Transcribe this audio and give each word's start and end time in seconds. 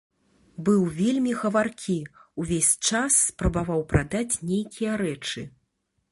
Быў 0.67 0.81
вельмі 0.99 1.33
гаваркі, 1.41 1.97
увесь 2.43 2.69
час 2.87 3.17
спрабаваў 3.27 3.81
прадаць 3.91 4.39
нейкія 4.53 4.97
рэчы. 5.03 5.45